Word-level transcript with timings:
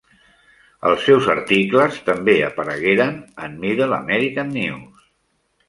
Els 0.91 1.03
seus 1.09 1.27
articles 1.33 1.99
també 2.09 2.35
aparegueren 2.49 3.13
en 3.47 3.61
"Middle 3.67 4.01
American 4.01 4.53
News". 4.59 5.09